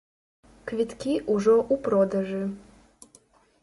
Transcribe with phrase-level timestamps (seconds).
[0.71, 2.43] Квіткі ўжо ў продажы!